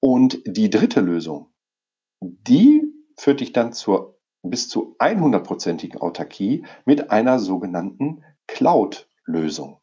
Und 0.00 0.40
die 0.46 0.70
dritte 0.70 1.00
Lösung, 1.00 1.50
die 2.20 2.83
führt 3.16 3.40
dich 3.40 3.52
dann 3.52 3.72
zur 3.72 4.18
bis 4.42 4.68
zu 4.68 4.96
100%igen 4.98 6.00
Autarkie 6.00 6.64
mit 6.84 7.10
einer 7.10 7.38
sogenannten 7.38 8.22
Cloud-Lösung. 8.46 9.80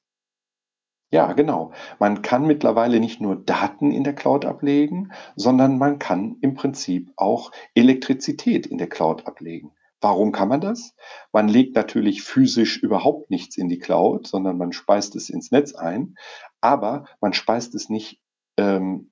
Ja, 1.13 1.33
genau. 1.33 1.73
Man 1.99 2.21
kann 2.21 2.47
mittlerweile 2.47 3.01
nicht 3.01 3.19
nur 3.19 3.35
Daten 3.35 3.91
in 3.91 4.05
der 4.05 4.15
Cloud 4.15 4.45
ablegen, 4.45 5.11
sondern 5.35 5.77
man 5.77 5.99
kann 5.99 6.37
im 6.39 6.53
Prinzip 6.53 7.11
auch 7.17 7.51
Elektrizität 7.75 8.65
in 8.65 8.77
der 8.77 8.87
Cloud 8.87 9.27
ablegen. 9.27 9.73
Warum 9.99 10.31
kann 10.31 10.47
man 10.47 10.61
das? 10.61 10.95
Man 11.33 11.49
legt 11.49 11.75
natürlich 11.75 12.23
physisch 12.23 12.81
überhaupt 12.81 13.29
nichts 13.29 13.57
in 13.57 13.67
die 13.67 13.77
Cloud, 13.77 14.25
sondern 14.25 14.57
man 14.57 14.71
speist 14.71 15.15
es 15.15 15.29
ins 15.29 15.51
Netz 15.51 15.75
ein, 15.75 16.15
aber 16.61 17.05
man 17.19 17.33
speist 17.33 17.75
es 17.75 17.89
nicht 17.89 18.21
ähm, 18.57 19.11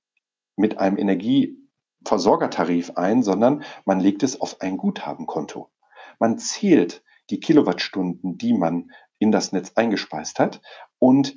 mit 0.55 0.77
einem 0.77 0.97
Energie 0.97 1.57
Versorgertarif 2.06 2.91
ein, 2.96 3.24
sondern 3.24 3.63
man 3.86 4.00
legt 4.00 4.24
es 4.24 4.39
auf 4.39 4.62
ein 4.62 4.77
Guthabenkonto. 4.77 5.70
Man 6.20 6.38
zählt 6.38 7.03
die 7.29 7.39
Kilowattstunden, 7.39 8.38
die 8.38 8.53
man 8.53 8.91
in 9.20 9.32
das 9.32 9.51
Netz 9.51 9.74
eingespeist 9.75 10.39
hat 10.39 10.62
und 10.98 11.36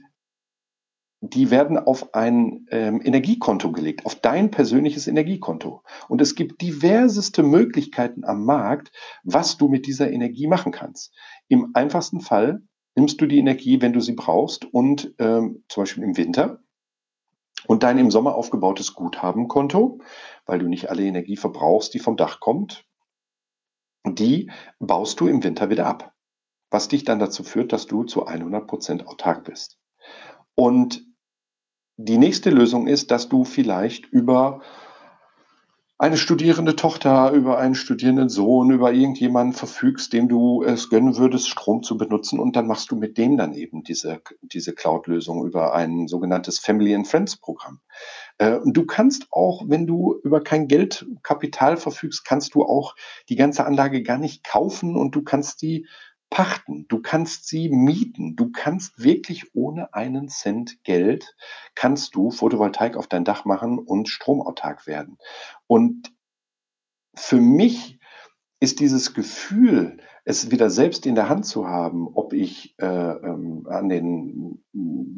die 1.22 1.52
werden 1.52 1.78
auf 1.78 2.14
ein 2.14 2.66
ähm, 2.70 3.00
Energiekonto 3.02 3.70
gelegt, 3.70 4.04
auf 4.06 4.16
dein 4.16 4.50
persönliches 4.50 5.06
Energiekonto. 5.06 5.84
Und 6.08 6.20
es 6.20 6.34
gibt 6.34 6.60
diverseste 6.60 7.44
Möglichkeiten 7.44 8.24
am 8.24 8.44
Markt, 8.44 8.90
was 9.22 9.56
du 9.56 9.68
mit 9.68 9.86
dieser 9.86 10.10
Energie 10.10 10.48
machen 10.48 10.72
kannst. 10.72 11.14
Im 11.46 11.70
einfachsten 11.74 12.20
Fall 12.20 12.62
nimmst 12.96 13.20
du 13.20 13.26
die 13.26 13.38
Energie, 13.38 13.80
wenn 13.80 13.92
du 13.92 14.00
sie 14.00 14.14
brauchst 14.14 14.64
und 14.64 15.14
ähm, 15.18 15.62
zum 15.68 15.82
Beispiel 15.82 16.02
im 16.02 16.16
Winter 16.16 16.61
und 17.72 17.84
dein 17.84 17.96
im 17.96 18.10
Sommer 18.10 18.34
aufgebautes 18.34 18.92
Guthabenkonto, 18.92 19.98
weil 20.44 20.58
du 20.58 20.68
nicht 20.68 20.90
alle 20.90 21.04
Energie 21.04 21.38
verbrauchst, 21.38 21.94
die 21.94 22.00
vom 22.00 22.18
Dach 22.18 22.38
kommt, 22.38 22.84
die 24.06 24.50
baust 24.78 25.18
du 25.20 25.26
im 25.26 25.42
Winter 25.42 25.70
wieder 25.70 25.86
ab. 25.86 26.12
Was 26.70 26.88
dich 26.88 27.04
dann 27.04 27.18
dazu 27.18 27.42
führt, 27.42 27.72
dass 27.72 27.86
du 27.86 28.04
zu 28.04 28.26
100 28.26 28.66
Prozent 28.66 29.06
autark 29.06 29.44
bist. 29.44 29.78
Und 30.54 31.06
die 31.96 32.18
nächste 32.18 32.50
Lösung 32.50 32.86
ist, 32.86 33.10
dass 33.10 33.30
du 33.30 33.42
vielleicht 33.42 34.04
über 34.04 34.60
eine 36.02 36.16
studierende 36.16 36.74
Tochter, 36.74 37.30
über 37.30 37.58
einen 37.58 37.76
studierenden 37.76 38.28
Sohn, 38.28 38.72
über 38.72 38.92
irgendjemanden 38.92 39.54
verfügst, 39.54 40.12
dem 40.12 40.28
du 40.28 40.64
es 40.64 40.90
gönnen 40.90 41.16
würdest, 41.16 41.48
Strom 41.48 41.84
zu 41.84 41.96
benutzen 41.96 42.40
und 42.40 42.56
dann 42.56 42.66
machst 42.66 42.90
du 42.90 42.96
mit 42.96 43.16
dem 43.18 43.36
dann 43.36 43.54
eben 43.54 43.84
diese, 43.84 44.20
diese 44.40 44.72
Cloud-Lösung 44.74 45.46
über 45.46 45.76
ein 45.76 46.08
sogenanntes 46.08 46.58
Family 46.58 46.92
and 46.92 47.06
Friends 47.06 47.36
Programm. 47.36 47.78
Äh, 48.38 48.56
und 48.56 48.76
du 48.76 48.84
kannst 48.84 49.28
auch, 49.30 49.62
wenn 49.68 49.86
du 49.86 50.18
über 50.24 50.42
kein 50.42 50.66
Geldkapital 50.66 51.76
verfügst, 51.76 52.24
kannst 52.24 52.56
du 52.56 52.64
auch 52.64 52.96
die 53.28 53.36
ganze 53.36 53.64
Anlage 53.64 54.02
gar 54.02 54.18
nicht 54.18 54.42
kaufen 54.42 54.96
und 54.96 55.14
du 55.14 55.22
kannst 55.22 55.62
die 55.62 55.86
pachten, 56.32 56.86
du 56.88 57.02
kannst 57.02 57.46
sie 57.46 57.68
mieten, 57.68 58.36
du 58.36 58.50
kannst 58.50 59.04
wirklich 59.04 59.54
ohne 59.54 59.92
einen 59.92 60.28
Cent 60.30 60.82
Geld, 60.82 61.36
kannst 61.74 62.14
du 62.14 62.30
Photovoltaik 62.30 62.96
auf 62.96 63.06
dein 63.06 63.24
Dach 63.24 63.44
machen 63.44 63.78
und 63.78 64.08
stromautark 64.08 64.86
werden. 64.86 65.18
Und 65.66 66.10
für 67.14 67.36
mich 67.36 67.98
ist 68.60 68.80
dieses 68.80 69.12
Gefühl, 69.12 69.98
es 70.24 70.50
wieder 70.50 70.70
selbst 70.70 71.04
in 71.04 71.16
der 71.16 71.28
Hand 71.28 71.44
zu 71.44 71.68
haben, 71.68 72.08
ob 72.14 72.32
ich 72.32 72.76
äh, 72.78 72.86
ähm, 72.86 73.66
an 73.68 73.90
den, 73.90 74.64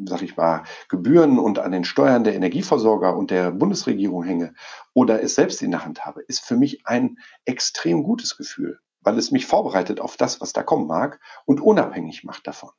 sag 0.05 0.21
ich 0.21 0.35
mal, 0.35 0.63
Gebühren 0.89 1.39
und 1.39 1.59
an 1.59 1.71
den 1.71 1.85
Steuern 1.85 2.25
der 2.25 2.35
Energieversorger 2.35 3.15
und 3.15 3.31
der 3.31 3.51
Bundesregierung 3.51 4.23
hänge 4.23 4.53
oder 4.93 5.23
es 5.23 5.35
selbst 5.35 5.61
in 5.61 5.71
der 5.71 5.85
Hand 5.85 6.05
habe, 6.05 6.23
ist 6.23 6.43
für 6.43 6.57
mich 6.57 6.85
ein 6.85 7.19
extrem 7.45 8.03
gutes 8.03 8.35
Gefühl 8.35 8.79
weil 9.05 9.17
es 9.17 9.31
mich 9.31 9.45
vorbereitet 9.45 10.01
auf 10.01 10.17
das, 10.17 10.41
was 10.41 10.51
da 10.51 10.63
kommen 10.63 10.87
mag 10.87 11.21
und 11.45 11.61
unabhängig 11.61 12.23
macht 12.23 12.47
davon. 12.47 12.71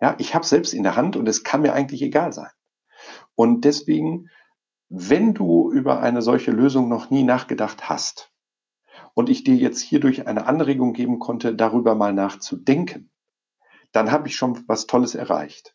Ja, 0.00 0.16
ich 0.18 0.34
habe 0.34 0.46
selbst 0.46 0.72
in 0.72 0.82
der 0.82 0.96
Hand 0.96 1.14
und 1.14 1.28
es 1.28 1.44
kann 1.44 1.62
mir 1.62 1.74
eigentlich 1.74 2.02
egal 2.02 2.32
sein. 2.32 2.50
Und 3.34 3.64
deswegen, 3.64 4.30
wenn 4.88 5.34
du 5.34 5.70
über 5.70 6.00
eine 6.00 6.22
solche 6.22 6.50
Lösung 6.50 6.88
noch 6.88 7.10
nie 7.10 7.22
nachgedacht 7.22 7.88
hast 7.88 8.32
und 9.14 9.28
ich 9.28 9.44
dir 9.44 9.56
jetzt 9.56 9.80
hierdurch 9.80 10.26
eine 10.26 10.46
Anregung 10.46 10.94
geben 10.94 11.18
konnte, 11.18 11.54
darüber 11.54 11.94
mal 11.94 12.14
nachzudenken, 12.14 13.10
dann 13.92 14.10
habe 14.10 14.28
ich 14.28 14.36
schon 14.36 14.64
was 14.66 14.86
Tolles 14.86 15.14
erreicht. 15.14 15.74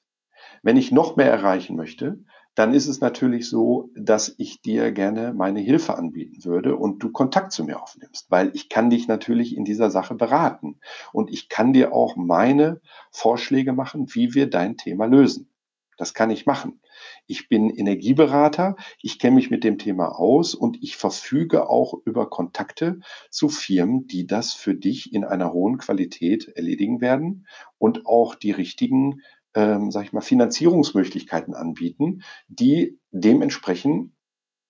Wenn 0.64 0.78
ich 0.78 0.92
noch 0.92 1.16
mehr 1.18 1.32
erreichen 1.32 1.76
möchte, 1.76 2.24
dann 2.56 2.74
ist 2.74 2.88
es 2.88 3.02
natürlich 3.02 3.50
so, 3.50 3.90
dass 3.96 4.36
ich 4.38 4.62
dir 4.62 4.92
gerne 4.92 5.34
meine 5.34 5.60
Hilfe 5.60 5.98
anbieten 5.98 6.46
würde 6.46 6.76
und 6.76 7.02
du 7.02 7.12
Kontakt 7.12 7.52
zu 7.52 7.64
mir 7.64 7.82
aufnimmst, 7.82 8.30
weil 8.30 8.52
ich 8.54 8.70
kann 8.70 8.90
dich 8.90 9.08
natürlich 9.08 9.56
in 9.56 9.66
dieser 9.66 9.90
Sache 9.90 10.16
beraten 10.16 10.80
und 11.12 11.32
ich 11.32 11.50
kann 11.50 11.74
dir 11.74 11.94
auch 11.94 12.16
meine 12.16 12.82
Vorschläge 13.12 13.74
machen, 13.74 14.08
wie 14.14 14.34
wir 14.36 14.50
dein 14.50 14.78
Thema 14.78 15.06
lösen. 15.06 15.50
Das 15.98 16.14
kann 16.14 16.32
ich 16.32 16.46
machen. 16.46 16.80
Ich 17.28 17.50
bin 17.50 17.70
Energieberater, 17.70 18.76
ich 19.02 19.20
kenne 19.20 19.36
mich 19.36 19.52
mit 19.52 19.64
dem 19.64 19.78
Thema 19.78 20.20
aus 20.20 20.56
und 20.56 20.82
ich 20.82 20.98
verfüge 20.98 21.70
auch 21.70 21.94
über 22.06 22.30
Kontakte 22.30 23.00
zu 23.30 23.50
Firmen, 23.50 24.08
die 24.08 24.26
das 24.26 24.54
für 24.54 24.76
dich 24.76 25.14
in 25.14 25.24
einer 25.24 25.54
hohen 25.54 25.78
Qualität 25.78 26.48
erledigen 26.56 27.00
werden 27.00 27.48
und 27.78 28.06
auch 28.06 28.36
die 28.36 28.52
richtigen 28.52 29.22
ähm, 29.56 29.92
sag 29.92 30.06
ich 30.06 30.14
mal, 30.14 30.22
Finanzierungsmöglichkeiten 30.22 31.54
anbieten, 31.54 32.24
die 32.48 33.00
dementsprechend, 33.12 34.14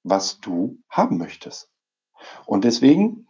was 0.03 0.39
du 0.39 0.79
haben 0.89 1.17
möchtest. 1.17 1.69
Und 2.45 2.63
deswegen, 2.63 3.27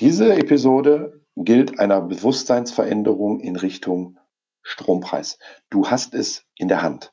diese 0.00 0.34
Episode 0.34 1.22
gilt 1.36 1.78
einer 1.78 2.00
Bewusstseinsveränderung 2.00 3.40
in 3.40 3.56
Richtung 3.56 4.18
Strompreis. 4.62 5.38
Du 5.70 5.88
hast 5.88 6.14
es 6.14 6.44
in 6.56 6.68
der 6.68 6.82
Hand. 6.82 7.12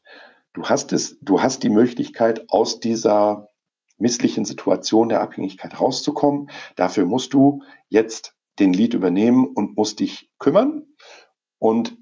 Du 0.54 0.64
hast 0.64 0.94
es, 0.94 1.20
du 1.22 1.42
hast 1.42 1.64
die 1.64 1.70
Möglichkeit, 1.70 2.46
aus 2.50 2.80
dieser 2.80 3.50
misslichen 3.98 4.46
Situation 4.46 5.10
der 5.10 5.22
Abhängigkeit 5.22 5.80
rauszukommen. 5.80 6.50
Dafür 6.76 7.06
musst 7.06 7.34
du 7.34 7.64
jetzt 7.90 8.36
den 8.60 8.74
Lied 8.74 8.94
übernehmen 8.94 9.46
und 9.46 9.78
musst 9.78 10.00
dich 10.00 10.32
kümmern. 10.40 10.86
Und 11.60 11.98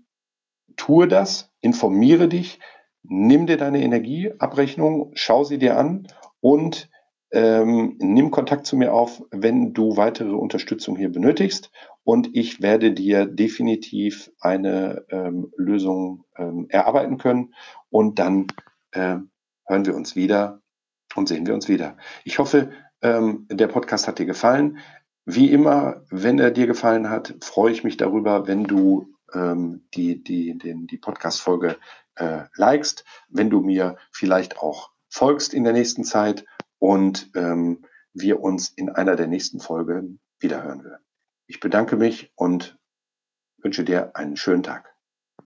tue 0.75 1.07
das, 1.07 1.50
informiere 1.61 2.27
dich, 2.27 2.59
nimm 3.03 3.47
dir 3.47 3.57
deine 3.57 3.81
Energieabrechnung, 3.81 5.11
schau 5.13 5.43
sie 5.43 5.57
dir 5.57 5.77
an 5.77 6.07
und 6.39 6.89
ähm, 7.31 7.95
nimm 7.99 8.29
Kontakt 8.29 8.65
zu 8.65 8.75
mir 8.75 8.93
auf, 8.93 9.23
wenn 9.31 9.73
du 9.73 9.95
weitere 9.95 10.33
Unterstützung 10.33 10.97
hier 10.97 11.11
benötigst. 11.11 11.71
Und 12.03 12.35
ich 12.35 12.61
werde 12.61 12.91
dir 12.91 13.25
definitiv 13.25 14.31
eine 14.39 15.05
ähm, 15.09 15.51
Lösung 15.55 16.25
ähm, 16.37 16.65
erarbeiten 16.69 17.17
können. 17.17 17.53
Und 17.89 18.19
dann 18.19 18.47
äh, 18.91 19.17
hören 19.65 19.85
wir 19.85 19.95
uns 19.95 20.15
wieder 20.15 20.61
und 21.15 21.29
sehen 21.29 21.45
wir 21.45 21.53
uns 21.53 21.69
wieder. 21.69 21.95
Ich 22.25 22.39
hoffe, 22.39 22.71
ähm, 23.01 23.47
der 23.49 23.67
Podcast 23.67 24.07
hat 24.07 24.19
dir 24.19 24.25
gefallen. 24.25 24.79
Wie 25.25 25.51
immer, 25.51 26.03
wenn 26.09 26.39
er 26.39 26.51
dir 26.51 26.67
gefallen 26.67 27.09
hat, 27.09 27.35
freue 27.41 27.71
ich 27.71 27.83
mich 27.83 27.95
darüber, 27.95 28.47
wenn 28.47 28.63
du 28.63 29.10
ähm, 29.33 29.87
die, 29.93 30.23
die, 30.23 30.57
den, 30.57 30.87
die 30.87 30.97
Podcast-Folge 30.97 31.77
äh, 32.15 32.43
likest, 32.55 33.05
wenn 33.29 33.49
du 33.49 33.61
mir 33.61 33.97
vielleicht 34.11 34.57
auch 34.59 34.91
folgst 35.09 35.53
in 35.53 35.63
der 35.63 35.73
nächsten 35.73 36.03
Zeit 36.03 36.45
und 36.79 37.31
ähm, 37.35 37.85
wir 38.13 38.41
uns 38.41 38.69
in 38.69 38.89
einer 38.89 39.15
der 39.15 39.27
nächsten 39.27 39.59
Folgen 39.59 40.19
wiederhören 40.39 40.83
werden. 40.83 41.03
Ich 41.47 41.59
bedanke 41.59 41.95
mich 41.95 42.31
und 42.35 42.77
wünsche 43.57 43.83
dir 43.83 44.15
einen 44.15 44.37
schönen 44.37 44.63
Tag. 44.63 44.93